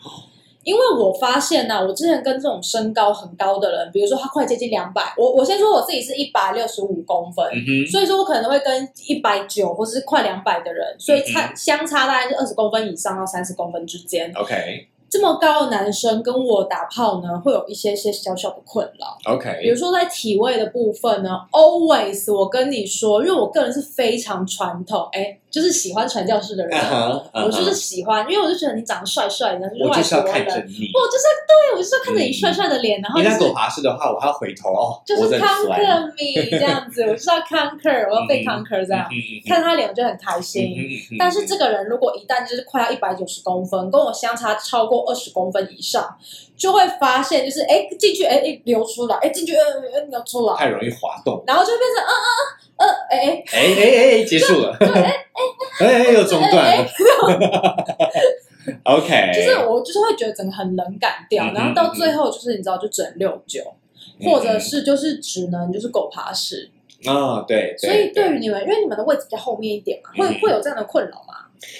[0.65, 14.31] 因为我发现呢、我之前跟这种身高很高的人，比如说他快接近两百，我我先说我自己是一百六十五公分，嗯，所以说我可能会跟一百九或是快两百的人，所以嗯差相差大概是二十公分以上到三十公分之间。
[14.35, 19.33] OK 这么高的男生跟我打炮呢，会有一些些小小的困扰。
[19.33, 26.79] OK，比如说在体位的部分呢，always 我跟你说，因为我个人是非常传统，哎，就是喜欢传教士的人，
[27.33, 30.91] 我就是喜欢，因为我就觉得你长得帅帅的，你是外我就是要国人，看着你。
[30.93, 39.09] 我就是要对我就是要看着你帅帅的脸，然后就是你在狗爬式的话，我还要回头哦，就是 conquer me 这样子，我就是要 conquer，我要被 conquer 这样，
[39.47, 40.77] 看他脸我就很开心。
[41.19, 46.15] 但是这个人如果一旦就是快要一百九十公分，跟我相差超过二十公分以上，
[46.57, 51.43] 就会发现就是哎进去哎哎流出来，哎进去流出来，太容易滑动。
[51.47, 54.77] 然后就会变成嗯嗯嗯呃哎哎哎哎哎，结束了。
[54.81, 54.87] 哎
[55.81, 56.87] 哎哎，又中断了。
[58.85, 63.63] OK， 就是我就是会觉得整个很冷感掉，嗯嗯然后到最后就是你知道就只能六九，
[64.23, 66.71] 或者是就是只能就是狗爬式。
[67.07, 71.35] 啊，对，所以对对于你们，因为你们的位置比较后面一点嘛，嗯会会有这样的困扰吗？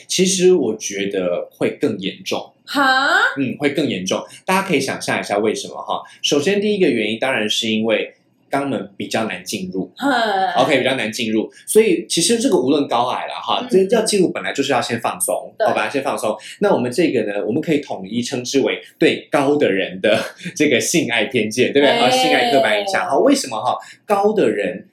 [0.07, 2.53] 其实我觉得会更严重。
[2.65, 4.23] 哈，嗯，会更严重。
[4.45, 6.03] 大家可以想象一下为什么哈？
[6.23, 8.15] 首先，第一个原因当然是因为
[8.51, 10.11] 肛门比较难进入哼
[10.57, 16.37] ，OK，比较难进入，所以其实这个无论高矮了哈，嗯这要进入本来就是要先放松，对好吧，先放松。
[16.61, 20.19] 那我们这个呢，我们可以统一称之为对高的人的
[20.57, 21.97] 这个性爱偏见，对不对？
[21.97, 23.09] 啊，哎性爱刻板印象。
[23.09, 23.77] 好，为什么哈？
[24.05, 24.89] 高的人。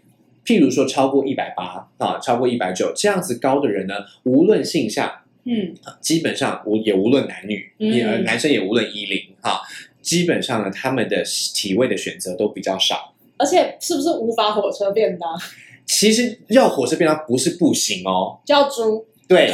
[0.46, 5.12] 譬如说超过一百八啊，超过一百九这样子高的人呢，无论性向，
[5.44, 9.60] 嗯，基本上无也无论男女，嗯也、呃男生也无论一龄哈，
[10.04, 11.24] 基本上呢，他们的
[11.56, 13.15] 体位的选择都比较少。
[13.38, 15.30] 而且是不是无法火车便当
[15.86, 19.06] 其实要火车便当不是不行哦，叫猪？
[19.28, 19.54] 对，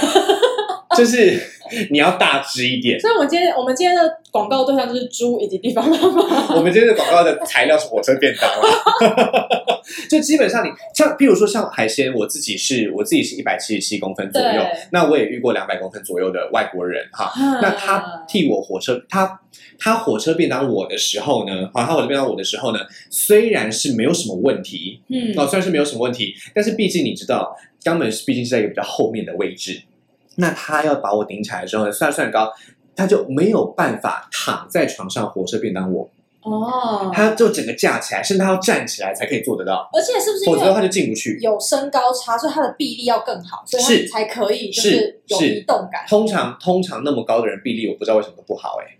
[0.97, 1.41] 就是
[1.89, 2.99] 你要大只一点。
[2.99, 6.55] 所以我们今天我们今天的广告对象就是猪以及地方妈妈。
[6.55, 9.47] 我们今天的广告的材料是火车便当啦
[10.09, 17.31] 就基本上你像，比如说像海鲜，我自己是我自己是一百七十七公分左右，那我也遇过两百公分左右的外国人哈。
[17.61, 19.39] 那他替我火车，他
[19.79, 22.79] 他火车便当我的时候呢，好，他火车便当我的时候呢，
[23.09, 29.81] 虽然是没有什么问题，嗯哦，虽然是没有什么问题，但是毕竟你知道，肛门是毕竟是在一个比较后面的位置，
[30.41, 32.51] 那他要把我顶起来的时候，算算高，
[32.95, 36.09] 他就没有办法躺在床上火车便当我，
[36.41, 41.37] 哦，他就整个架起来，甚至他要站起来才可以做得到，而且是不是否则他就进不去。
[41.39, 46.03] 有身高差，所以他的臂力要更好，所以是才可以就是有动感。
[46.09, 48.97] 通常通常那么高的人臂力，我不知道为什么都不好哎、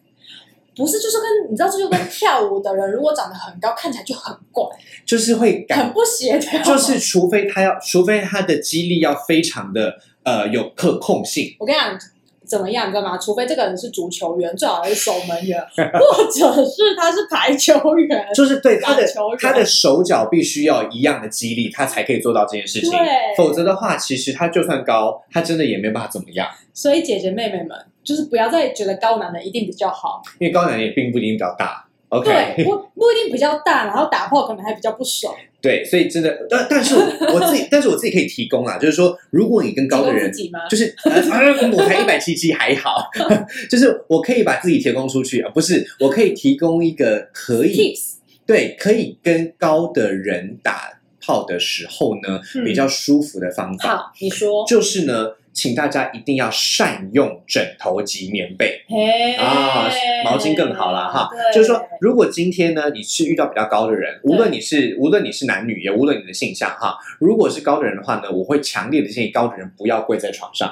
[0.76, 4.64] 不是，就是跟你知道，这就跟跳舞的人如果长得很高，看起来就很怪，
[5.06, 6.62] 就是会感很不协调。
[6.64, 11.98] 就是除非他要，除非他的肌力要非常的呃有可控性，我跟你讲，
[12.46, 13.18] 怎么样，你知道吗？
[13.18, 18.28] 除非这个人是足球员，最好是守门员， 或者是他是排球员。
[18.34, 22.92] 就是对他的球员他的手脚必须要一样的肌力，他才可以做到这件事情。
[22.92, 23.00] 对
[23.38, 27.70] 否则的话，其实他就算高，他真的也没办法怎么样，所以姐姐妹妹们，
[28.04, 31.86] 就是不要再觉得高男的一定比较好，因为高男也并不一定比较大。
[32.10, 35.34] OK，不不一定比较大，然后打炮可能还比较不爽。
[35.62, 40.32] 对，所以真的，但但是我自己， 但是我自己可以提供啊，就是说，如果你跟高的人
[40.70, 43.10] 就是呃，啊我才一百七七还好，
[43.70, 47.94] 就是我可以把自己提供出去，啊不是我可以提供一个可以
[48.46, 52.64] 对可以跟高的人打炮的时候呢，嗯。
[52.64, 58.82] 比较舒服的方法，好，你说，就是呢，请大家一定要善用枕头及棉被。
[58.88, 59.90] 嘿啊，
[60.24, 61.30] 毛巾更好了哈。
[61.54, 70.70] 就是说，如果今天呢，你是遇到比较高的人，无论你是无论你是男女，也无论你的性向哈，如果是高的人的话呢，我会强烈的建议高的人不要跪在床上，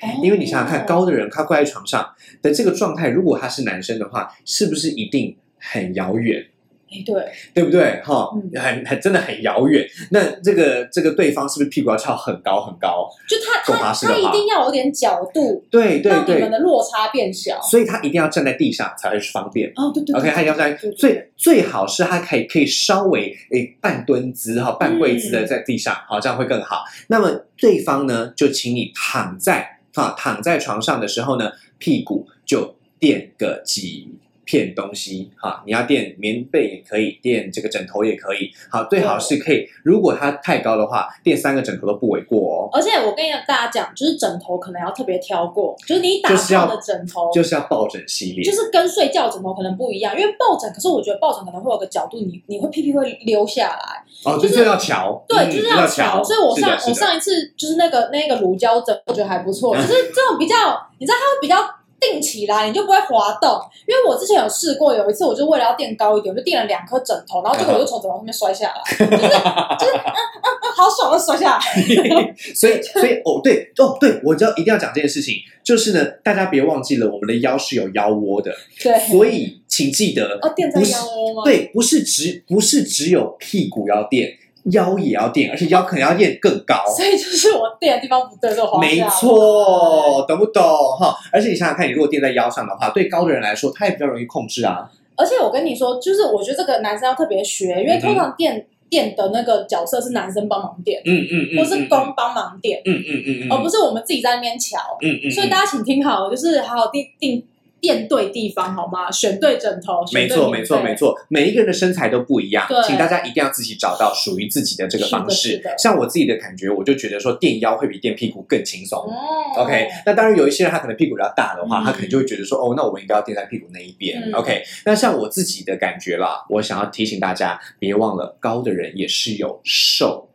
[0.00, 6.46] 哦因为你想想看，高的人他跪在床上的这个状态，如果他是男生的话，是不是一定很遥远？
[6.88, 7.14] 哎，对，
[7.52, 8.00] 对不对？
[8.04, 9.84] 哈嗯，很很真的很遥远。
[10.10, 13.08] 那这个这个对方是不是屁股要翘很高很高？
[13.28, 17.60] 就他他他一定要有点角度，对对对让你们，的落差变小。
[17.60, 19.72] 所以他一定要站在地上才会方便。
[19.74, 26.84] 哦，对对 OK，他一定要在对对最最好是他可以可以稍微诶半蹲姿哈半跪姿的嗯在地上，好这样会更好。
[27.08, 34.08] 那么对方呢，就请你躺在啊躺在床上的时候呢，屁股就垫个几
[34.46, 42.70] 片东西哈，你要垫棉被也可以，垫这个枕头也可以，好最好是可以，如果它太高的话，垫三个枕头都不为过哦。
[42.72, 56.22] 而且我跟大家讲，就是枕头可能要特别挑过，就是你打就是要炮的枕头，就是要抱枕系列，就是跟睡觉枕头可能不一样，因为抱枕，可是我觉得抱枕可能会有个角度，你你会屁屁会溜下来，哦，就是要瞧，对，嗯就是要调。
[56.22, 60.54] 所以我上我上一次就是那个那个乳胶枕，我觉得还不错，就是这种比较，
[61.00, 61.56] 你知道它会比较。
[62.00, 63.60] 定起来，你就不会滑动。
[63.86, 72.34] 因为我之前有试过，有一次我就为了要垫高一点，我就垫了两颗枕头，然后结果我就从枕头上面摔下来， 就是就是嗯嗯嗯，好爽的摔下来。
[72.54, 81.42] 所以，所以哦，对哦，对，我就一定要讲这件事情，就是呢，大家别忘记了，我们的腰是有腰窝的，对，所以请记得，哦，垫在腰窝吗？
[81.44, 84.36] 对，不是只不是只有屁股要垫，
[84.72, 86.84] 腰也要垫，而且腰可能要垫更高。
[86.86, 90.62] 所以就是我垫的地方不对，就滑没错，懂不懂
[90.98, 91.16] 哈？
[91.32, 94.90] 而且你想想看，你如果垫在腰上的话，对高的人来说，他也比较容易控制啊。
[95.16, 104.78] 而且我跟你说，就是我觉得这个男生要特别学，因为通常垫垫的那个角色是男生帮忙垫，嗯嗯嗯，或是公帮忙垫，嗯嗯嗯嗯，而不是我们自己在那边瞧。
[105.00, 107.42] 嗯嗯，所以大家请听好，就是好好定定
[107.86, 109.08] 垫对地方好吗？
[109.12, 111.16] 选对枕头，没错，没错，没错。
[111.28, 115.62] 每一个人的身材都不一样，请大家一定要自己找到属于自己的这个方式。
[115.78, 118.98] 像我自己的感觉，我就觉得说垫腰会比垫屁股更轻松。
[118.98, 124.20] 哦 OK，那当然有一些人他可能屁股比较大的话，嗯他可能就会觉得说，哦，那我们应该要垫在屁股那一边。
[124.20, 130.25] 嗯 OK，那像我自己的感觉啦，我想要提醒大家，别忘了高的人也是有瘦。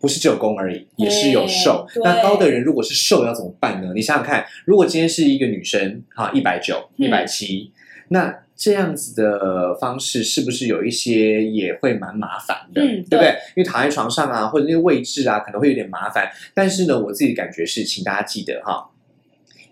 [0.00, 1.86] 不是只有攻而已，也是有瘦。
[2.02, 3.92] 那高的人如果是瘦要怎么办呢？
[3.94, 7.70] 你想想看，如果今天是一个女生，哈，一百九、嗯一百七，
[8.08, 13.28] 那这样子的方式是不是有一些也会蛮麻烦的，嗯对不对？
[13.56, 16.30] 因为躺在床上啊，或者那个位置啊，可能会有点麻烦。
[16.54, 18.90] 但是呢，我自己的感觉是，请大家记得哈，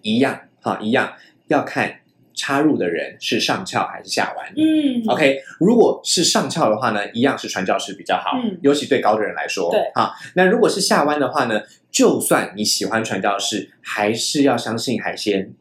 [0.03, 1.13] 一样哈，一样
[1.49, 2.01] 要看
[2.39, 4.47] 插入的人是上翘还是下弯。
[4.57, 9.69] 嗯 OK，如果是上翘的话呢，一样是传教士比较好，嗯尤其对高的人来说。
[9.73, 15.53] 对，啊，那如果是下弯的话呢，就算你喜欢传教士，还是要相信海鲜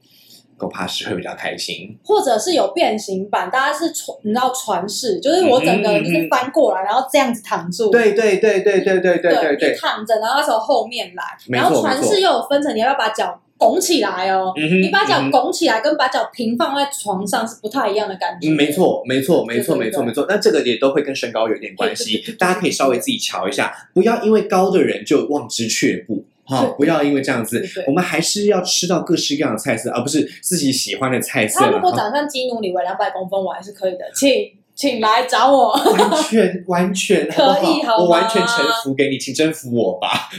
[0.55, 1.97] 狗爬式会比较开心。
[2.03, 7.89] 或者是有变形版，大家是传，你知道传式，就是我整个人就是翻过来，然后这样子躺住。
[7.89, 14.53] 对对对对对对对对对，躺着，然后要从后面来，然后传错没错式又有分成，你要不要把脚拱起来哦。
[14.55, 18.49] 嗯你把脚拱起来，跟把脚平放在床上是不太一样的感觉。
[18.49, 20.25] 嗯，没错，没错，没错，没错，没错。
[20.29, 26.23] 那这个也都会跟身高有点关系大家可以稍微自己瞧一下，不要因为高的人就望之却步。
[26.49, 34.31] 哈对，不要因为这样子我们还是要吃到各式各样的菜色，而不是自己喜欢的菜色他如果哈长像基努里维两百公分，我还是可以的，请
[34.73, 35.73] 请来找我。
[35.91, 40.29] 完全完全可以好我完全臣服给你，请征服我吧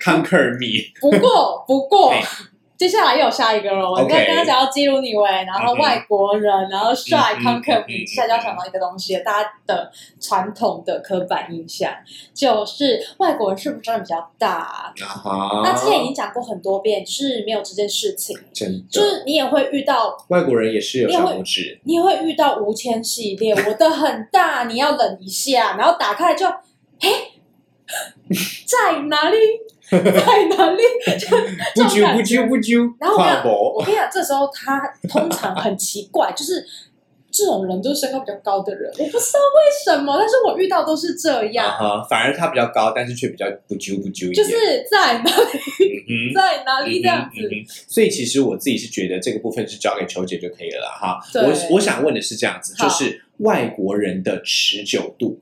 [0.00, 0.88] ，conquer me。
[1.02, 2.22] 不过不过 哎，
[2.78, 3.90] 接下来又有下一个了。
[3.90, 11.92] 我 OK 刚刚讲到基努里维，然后外国人，然后帅嗯哼 conquer 嗯 me，哼接下来就要想到一个东西了，大家的传统的刻板印象
[12.32, 14.94] 就是外国人是不是真的比较大？
[15.24, 27.10] 啊，那之前已经讲过很多遍，就是没有这件事情，真的，就是你也会遇到外国人也是有小拇指，你也会遇到无铅系列，我的很大，你要忍一下，然后打开就，哎，
[28.64, 29.36] 在哪里？
[29.90, 30.82] 在哪里？
[31.18, 32.46] 就不揪不揪。
[32.46, 36.64] 不揪，然后我跟你讲跨博我跟你讲，这时候他通常很奇怪，就是
[37.30, 46.34] 这种人都是身高比较高的人，我不知道为什么，但是我遇到都是这啊样，哈，反而他比较高，但是却比较不揪不揪一点，就是在哪里，嗯。
[46.34, 47.40] 在哪里这样子。
[47.40, 51.18] 嗯哼嗯所以其实我自己是觉得这个部分是交给球姐就可以了哈。
[51.34, 55.38] 我我想问的是这样子，就是外国人的持久度。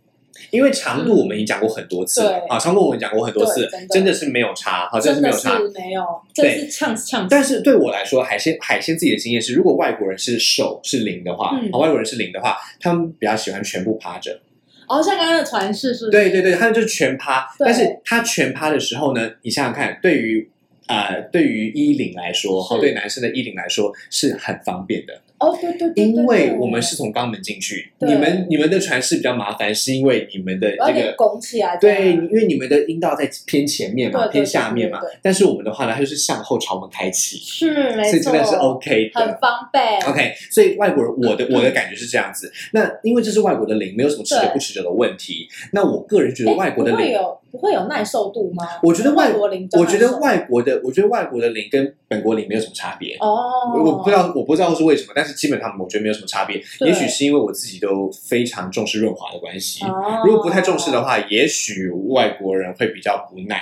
[0.51, 5.81] 因为长度我们已经讲过很多次了对啊，长度我们讲过很多次真的，是没有差，好，真真的的是没有差。
[5.81, 7.27] 没有，对呛呛。
[7.29, 14.41] 但是对我来说，海鲜海鲜自己的经验是，如果外国人是手是零的话，嗯啊外国人是零的话，他们比较喜欢全部趴着。
[14.89, 16.11] 哦，像刚刚的传世是不是？
[16.11, 17.45] 对对对，他们就是全趴。
[17.59, 20.49] 但是他全趴的时候呢，你想想看，对于
[20.87, 31.15] 呃对于衣领来说，对男生的衣领来说是很方便的，哦，对对对对，因为我们是从肛门进去，你们你们的传世比较麻烦，是因为你们的这个。
[31.17, 31.77] 拱起来。
[31.77, 39.21] 对，因为你们的阴道在偏前面嘛，偏下面嘛但是我们的话呢，它就是向后朝门开启，是没错，所以真的是 OK 的。
[39.21, 40.01] 很方便。
[40.11, 42.53] OK，所以外国人我的我的感觉是这样子。
[42.73, 45.49] 那因为这是外国的零，没有什么持久不持久的问题。
[45.73, 47.15] 那我个人觉得外国的零，
[47.51, 48.65] 不会有耐受度吗？
[48.83, 53.17] 我觉得外国我觉得外国的，我觉得外国的零跟本国零没有什么差别。
[53.21, 56.63] 哦，我不知道，我不知道是为什么，但是基本上我觉得没有什么差别。
[56.81, 59.85] 也许是因为我自己都非常重视润滑的关系。
[59.85, 63.61] 哦如果不太重视的话，也许外国人会比较不耐。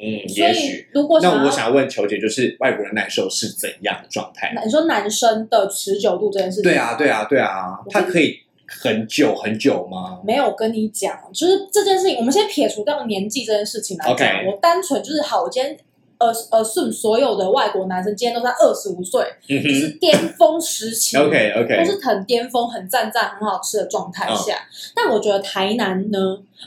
[0.00, 0.04] 嗯，
[0.36, 0.88] 也许。
[0.94, 4.54] 那我想问球姐，就是外国人耐受是怎样的状态？
[4.64, 8.38] 你说男生的持久度这件事情，对啊，对啊，对啊，他可以
[8.68, 10.20] 很久很久吗？
[10.22, 15.76] 没有跟你讲，就是这件事情，我们先撇除掉年纪这件事情来讲我单纯就是好，我今天
[16.18, 24.54] 呃呃顺所有的外国男生今天都在二十五岁，是巅峰时期，OK OK，都是很巅峰、很赞赞、很好吃的状态下。
[24.54, 26.18] 嗯但我觉得台南呢，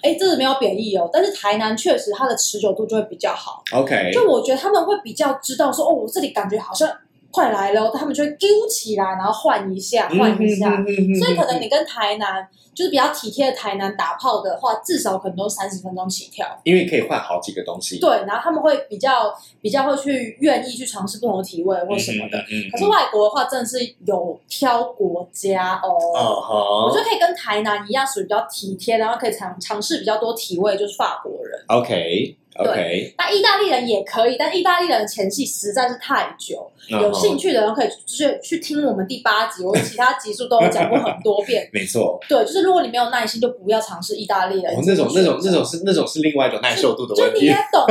[0.02, 3.62] 哎，这是没有贬义哦，但是台南确实它的持久度就会比较好。
[3.74, 6.90] OK，就我觉得他们会比较知道说，哦，我这里感觉好像
[7.32, 10.84] 快来了，他们就会揪起来，然后换一下，换一下。
[10.88, 16.48] 嗯所以可能你跟台南就是比较体贴的台南打炮的话，至少可能都三十分钟起跳。
[16.63, 22.38] 因为可以换好几个东西，对，然后他们会比较比较会去愿意去尝试不同的体位或什么的。
[22.72, 25.89] 可是外国的话，真的是有挑国家哦。
[26.15, 31.63] 哦我觉得可以跟台南一样，属于比较体贴，然后可以尝尝试比较多体位，就是法国人。
[31.67, 36.70] ，OK OK，那意大利人也可以，但意大利人的前戏实在是太久。
[36.88, 41.70] 有兴趣，的人可以去去听我们第八集，我其他集数都有讲过很多遍。
[41.72, 44.76] 没错，对，就是如果你没有耐心，就不要尝试意大利人。
[44.76, 47.86] 哦，那种那种那种是那种是另外一种耐受度的问题就你也，懂，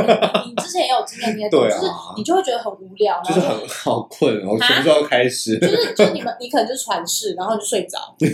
[0.44, 5.58] 你你之前也有经验，你也懂，对啊就是你就会觉得很无聊，就是很好困，我什么时候开始？
[5.58, 8.26] 就是就是你们你可能就是传世，然后就睡着， 你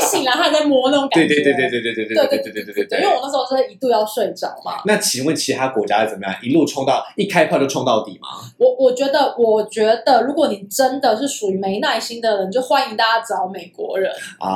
[0.00, 1.34] 醒来他还在摸那种感觉。
[1.34, 3.12] 对对对对对对对对对对对对对对，因为。
[3.12, 4.80] 我那时候真的一度要睡着嘛。
[4.84, 6.34] 那请问其他国家怎么样？
[6.42, 8.28] 一路冲到一开炮就冲到底吗？
[8.58, 14.12] 我我觉得，我觉得，如果你真的是属于没耐心的人，就欢迎大家找美国人。
[14.38, 14.48] 啊，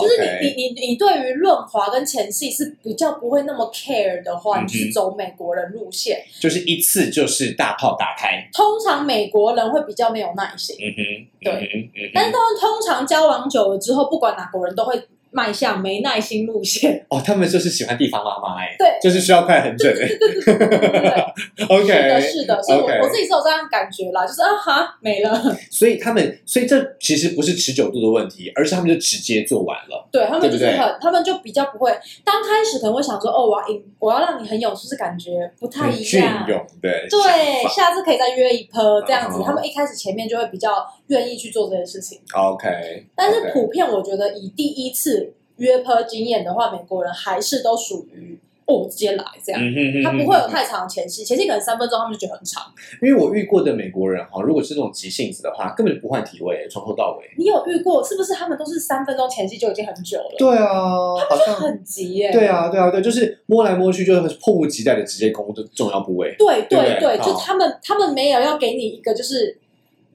[0.00, 6.22] 就是你你你你对于润滑跟前戏是比较不会那么 care 的话，你就是走美国人路线。
[6.40, 17.04] 就是一次就是大炮打开，通常美国人会比较没有耐心，嗯哼，对嗯哼，嗯哼但是通常交往久了之后，不管哪国人都会迈向没耐心路线。
[17.08, 30.08] 哦，他们就是喜欢地方妈妈哎，对就是需要快很准哎对对对对对对对，， OK，是的，是的，所以我我自己是有这样的感觉啦，就是啊哈没了，所以他们，所以这其实不是持久度的问题，而是他们就直接做完了。
[30.12, 31.90] 对他们就是对对很，他们就比较不会，
[32.24, 36.48] 刚开始可能会想说，哦，我要赢，我要让你很有，就是感觉不太一样隽样。
[36.48, 39.38] 永对对，下次可以再约一波这样子。
[39.38, 45.19] 嗯他们一开始前面就会比较愿意去做这件事情，OK，但是普遍我觉得以第一次
[45.60, 49.60] 约炮经验的话，美国人还是都属于哦，我直接来这样。
[50.04, 52.62] 他不会有太长的前戏，前戏可能三分钟，他们就觉得很长。
[53.02, 57.24] 因为我遇过的美国人哈，如果是那种急性子的话，根本就不换体位，从头到尾。
[57.36, 58.32] 你有遇过是不是？
[58.32, 62.30] 他们都是三分钟前戏就已经很久了，对啊，他好像很急耶。
[62.30, 66.34] 对啊，对啊，对，就是摸来摸去，就是迫不及待的直接攻这重要部位。
[66.38, 69.58] 对对不对对对，就他们他们没有要给你一个就是，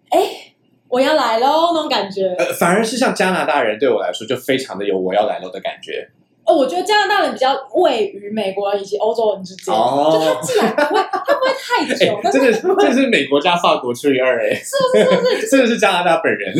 [0.09, 0.44] 哎，
[0.95, 2.33] 我要来喽那种感觉。
[2.37, 6.07] 呃，反而是像加拿大人对我来说，就非常的有我要来了的感觉。
[6.45, 16.55] 哦，我觉得加拿大人比较位于美国人以及欧洲人之间，哦就他既然不会，他不会太哎久， 但真的是是，这是美国加法国除以二，哎，是不是是不是真的是加拿大本人。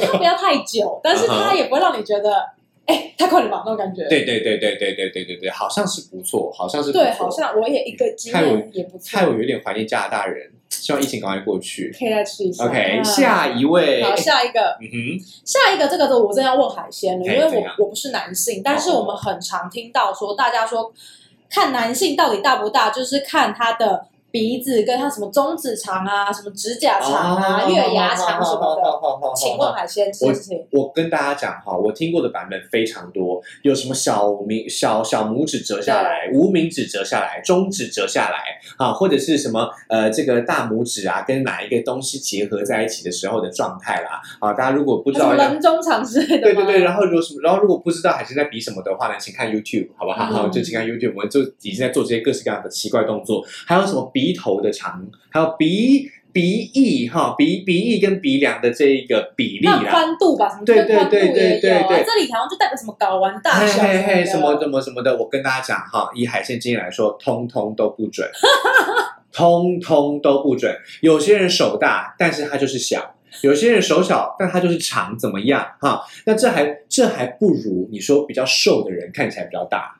[0.00, 2.32] 他不要太久，但是他也不会让你觉得，
[2.86, 4.08] 哎，太快了吧那种感觉。
[4.08, 11.94] 对对对对对对对对对，好像是不错，好像是对，好像我也一个经害我验也不错害，我有点怀念加拿大人，希望疫情赶快过去。
[11.98, 12.64] 可以再吃一下。
[12.64, 18.98] OK，啊下一位，好，下一个，嗯哼，下一个这个的我真的要问海鲜了，因为我我不是男性，但是哦。
[18.98, 20.92] 我们很常听到说，大家说
[21.48, 28.82] 看男性到底大不大，就是看他的鼻子跟他什么中指长啊，什么指甲长啊、哦月牙长什么的。
[28.82, 30.28] 的请问海鲜情，
[30.70, 38.38] 我跟大家讲哈，我听过的版本非常多，有什么小名小小拇指折下来，无名指折下来，中指折下来
[38.76, 50.28] 啊，或者是什么呃这个大拇指啊跟哪一个东西结合在一起的时候的状态啦啊，大家如果不知道人中长之类的对对对，然后如果什么，然后如果不知道海鲜在比什么的话呢，请看 YouTube 好不好？
[50.32, 59.90] 嗯就请看 YouTube，我们就已经在做这些各式各样的奇怪动作，还有什么鼻头的长，还有鼻鼻翼哈，鼻鼻翼跟鼻梁的这一个比例那啦。
[59.92, 68.28] 宽度吧，什么对对对对对对，这里好像就代表什么睾丸大小嘿嘿，什么什么什么的，我跟大家讲哈，以海鲜经验来说，通通都不准，
[69.32, 70.76] 通通都不准。
[71.00, 73.00] 有些人手大，但是他就是小；
[73.42, 76.02] 有些人手小，但他就是长，怎么样哈？
[76.26, 79.94] 那这还这还不如你说比较瘦的人看起来比较大。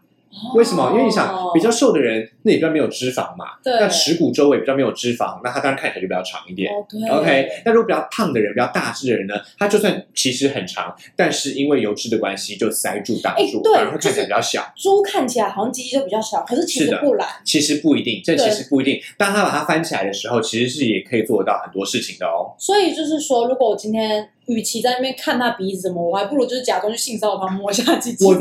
[0.55, 0.91] 为什么？
[0.93, 6.71] 因为你想哦比较瘦的人，那里比较没有脂肪嘛，对那耻骨周围比较没有脂肪，那他当然看起来就比较长一点。
[7.11, 14.63] OK，那如果比较胖的人、比较大只的人呢，他就算其实很长，但是因为油脂的关系就塞住挡住，反而会看起来比较小。
[14.77, 17.27] 猪看起来好像鸡鸡就比较小，可是其实不然。
[17.45, 19.01] 其实不一定，这其实不一定。
[19.17, 22.55] 当他把它翻起来的时候，其实是也可以做得到很多事情的哦。
[22.59, 28.35] 所以就是说，如果我今天与其在那边看他鼻子什么，我还不如就是假装去性骚扰他，摸一下鸡鸡我？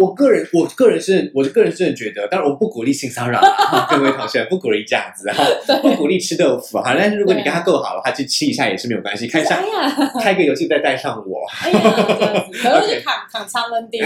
[0.00, 5.36] 我个人，我个人是，我个人是觉得，当然我不鼓励性骚扰啊， 各位同学不鼓励这样子啊，
[5.80, 6.94] 不鼓励吃豆腐啊。
[6.98, 11.46] 但是如果你跟他够好的话，去吃一下也是没有关系，看一下哎，开个游戏再带上我。
[11.62, 11.80] 哎呀，
[12.18, 14.04] 这样子，可能就扛扛长门钉。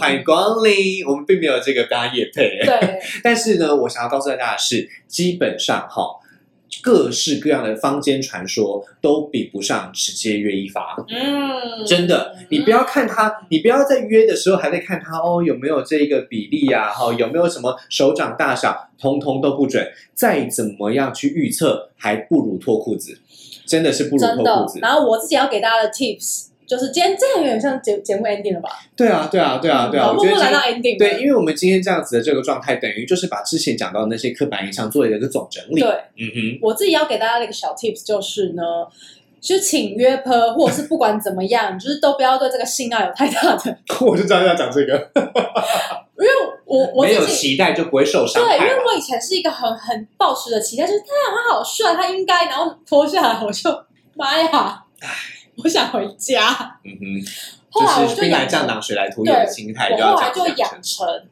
[0.00, 2.64] 欢迎光临，我们并没有这个跟他夜配。
[2.64, 6.02] 对，但是呢，我想要告诉大家的是，基本上哈，
[6.84, 10.94] 各式各样的坊间传说都比不上直接约一发。
[11.08, 19.82] 嗯，真的，你不要看他，你不要在约的时候还在看他哦，有没有这个比例呀、哈、有没有什么手掌大小，通通都不准。
[20.12, 23.18] 再怎么样去预测，还不如脱裤子，
[23.66, 24.78] 真的是不如脱裤子。。
[24.80, 28.70] 然后我自己要给大家的 tips 就是，今天这样有点像节节目 ending 了吧？
[28.96, 30.98] 对啊，对啊，对啊，对啊，我觉得今默默来到 ending。
[30.98, 35.80] 对，因为我们今天这样子的这个状态，等于就是把之前讲到的那些刻板印象做了一个总整理。
[35.80, 36.58] 对嗯哼。
[36.62, 38.62] 我自己要给大家的一个小 tips 就是呢，
[39.40, 45.10] 就请约炮，或者是不管怎么样，就是都不要对这个性爱有太大的， 我就知道要讲这个，
[46.18, 46.30] 因为
[46.64, 47.24] 我我没有。
[47.26, 48.62] 期待就不会受伤对，因。
[48.64, 53.70] 为我以前是一个很很抱持的期待，就是他他好帅，他应该，然后脱下来我就
[54.14, 54.82] 妈呀，
[55.56, 56.78] 我想回家。
[56.84, 57.30] 嗯哼，
[57.70, 60.82] 后来我就是兵来养成，将挡，水来土掩的心态，就要这我后来就养成。
[60.82, 61.22] 成，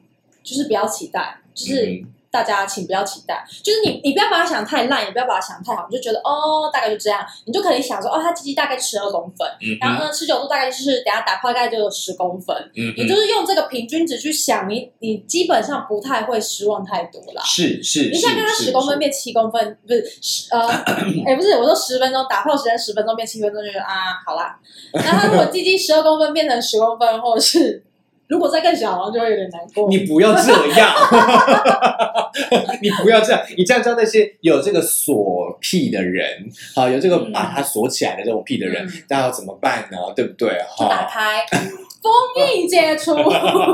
[0.43, 17.43] 就是不要期待，就是嗯大家请不要期待，就是你你不要把它想太烂，也不要把它想太好，你就觉得哦大概就这样，你就可以想说哦它鸡鸡大概十二公分，嗯然后哼，呢持久度大概就是等下打炮大概就有十公分，嗯你就，是用这个平均值去想，你你基本上不太会失望太多啦。
[17.45, 20.67] 是是，你现在看他是十公分变七公分，不是十呃，
[21.27, 24.57] 哎、不是，我说十分钟打炮时间十分钟变七分钟，就觉得啊，好啦。
[24.93, 27.83] 那他如果鸡鸡十二公分变成十公分，或者是
[28.27, 29.87] 如果再更小，好像就会有点难过。
[29.89, 30.95] 你不要这样，
[32.81, 36.45] 你不要这样，你这样教那些有这个锁癖的人，
[36.75, 39.97] 好，有这个嗯把它锁起来的这种癖的人嗯，大家要怎么办呢？
[40.15, 40.49] 对不对？
[40.67, 41.45] 哈打，开，
[42.01, 42.11] 封
[42.55, 43.13] 印解除。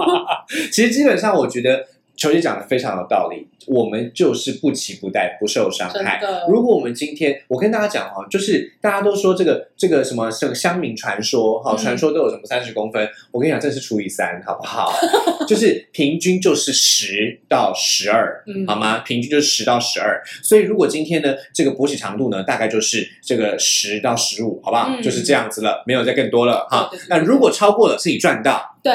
[0.71, 1.85] 其实基本上我觉得
[2.19, 6.21] 球姐讲的非常有道理，我们就是不期不待，不受伤害。
[6.49, 14.91] 如果我们今天，我跟大家讲哈，就是大家都说这个这个什么这个乡民传说哈，嗯传说都有什么三十公分，我跟你讲，这是除以三，好不好？
[15.47, 18.99] 就是平均就是十到十二，嗯好吗？
[18.99, 20.21] 平均就是十到十二。
[20.43, 24.89] 所以如果今天呢，这个勃起长度呢，大概就是这个十到十五，好不好？
[24.89, 26.89] 嗯就是这样子了，没有再更多了哈。
[27.07, 28.77] 那如果超过了，是你赚到。
[28.83, 28.93] 对，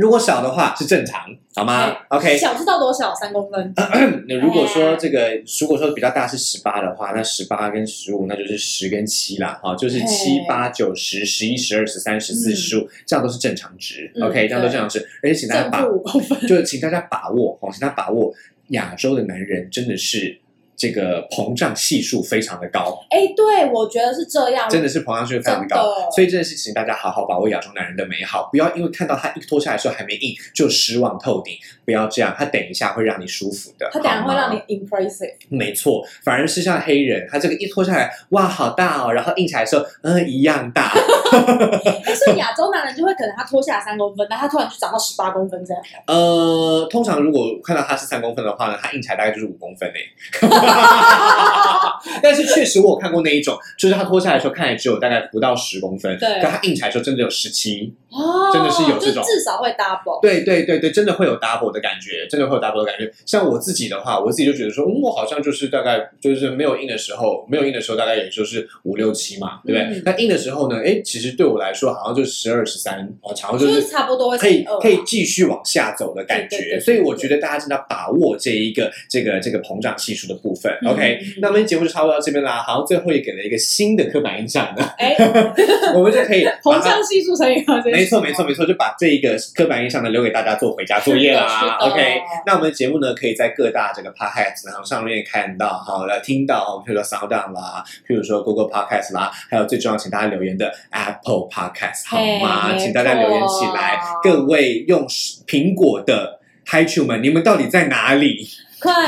[0.00, 1.20] 如果少的话是正常，
[1.54, 3.14] 好吗？OK，小是到多少？
[3.14, 3.74] 三公分。
[4.26, 5.30] 那如果说哎这个，
[5.60, 14.10] 如果说比较大是十八的话，那十八跟十五，那就是十跟七啦，哈，就是嘿七八九十十一十二十三十四嗯十五，这样都是正常值。
[14.14, 16.40] 嗯 OK，这样都对正常值，而且请大家把正负五公分。
[16.48, 18.32] 就是请大家把握哦，请大家把握，
[18.68, 20.40] 亚洲的男人真的是
[20.80, 24.66] 这个膨胀系数非常的高，哎，对，我觉得是这样。
[24.66, 31.54] 真的是膨胀系数非常的高，的所以真的是请大家好好把握亚洲男人的美好，不要因为看到他一脱下来的时候还没硬就失望透顶，
[31.84, 35.34] 不要这样，他等一下会让你舒服的，他等下好吗会让你 impressive。
[35.50, 40.90] 没错，反而是像黑人，他这个一脱下来，哇，好大哦，然后硬起来的时候，嗯，一样大。
[41.30, 45.82] 哎，所以亚洲男人就会可能他脱下来三公分，但他突然就长到十八公分这样。
[46.06, 50.69] 呃，通常如果看到他是三公分的话呢，他硬起来大概就是五公分诶。
[52.22, 57.92] 但是确实我有看过那一种，就是他脱下来的时候看起来只有大概不到十公分，对但他硬起来的时候真的有十七。
[58.10, 60.20] 哦，真的是有这种至少会 double。
[60.20, 63.10] 对对对对，真的会有 double 的感觉，真的会有 double 的感觉。
[63.24, 69.98] 像我自己的话，我自己就觉得说，嗯，我好像就是大概就是没有硬的时候，没有硬的时候大概也就是五六七嘛，对不对？
[69.98, 76.56] 嗯那硬的时候呢，哎，其实对我来说好像就十二十三，哦，差不多可以可以继续往下走的感觉。
[76.56, 80.72] 对对对所以我觉得大家真的要把握这一个这个这个膨胀系数的部分。
[80.82, 82.62] 嗯 OK，嗯那我们节目就差不多到这边啦。
[82.66, 85.14] 好像，最后也给了一个新的刻板印象呢，哎，
[85.94, 91.76] 我们就可以膨胀系数乘以二，没错，没错，没错，就把这一个刻板印象呢留给大家做回家作业啦。
[91.80, 102.76] OK，那我们的节目呢，可以在各大这个 Podcast 然后上面看到，好来听到，譬如说 Sound On 啦，譬如说 Google Podcast 啦，还有最重要，请大家留言的 Apple Podcast 好吗？
[102.78, 104.00] 请大家留言起来。
[104.22, 105.06] 各位用
[105.46, 108.48] 苹果的 Hi 主们，你们到底在哪里？
[108.80, 109.06] 快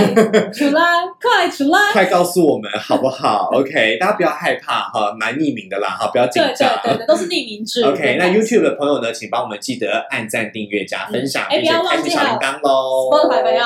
[0.53, 0.83] 出来，
[1.21, 1.79] 快出来！
[1.93, 6.97] 快告诉我们好不好？OK，大家不要害怕哈，蛮匿名的啦哈，不要紧张对张。
[6.97, 7.83] 对对，都是匿名制。
[7.89, 13.11] OK，那 YouTube 的朋友呢，请帮我们记得按赞、订阅、加分享，哎并且不要忘记开启小铃铛喽。
[13.11, 13.65] Spotify 没有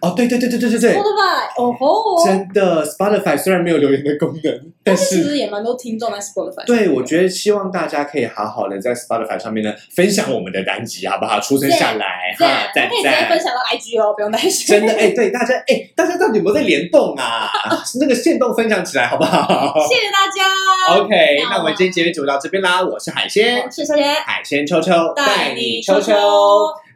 [0.00, 6.64] 哦，对对对对对对对，Spotify，哦吼，真的，Spotify 虽然没有留言的功能，但但是其实也蛮多听众在 Spotify。
[6.66, 11.38] 对我觉得希望大家可以好好的在 Spotify 上面呢分享我们的单集，好不好？
[11.40, 13.36] 出声下来哈，赞赞可以直接分。
[13.46, 14.66] 享到 IG 哦，不用担心。
[14.66, 17.50] 真的哎，对大家哎、大家到底有没有在联动啊？
[18.00, 19.74] 那个线动分享起来好不好？
[19.88, 21.00] 谢谢大家。
[21.02, 21.14] OK，
[21.50, 22.82] 那我们今天节目就到这边啦。
[22.82, 26.12] 我是海鲜，我是小姐，海鲜秋秋带你秋秋，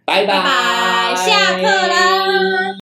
[0.04, 2.89] 拜拜，下课啦。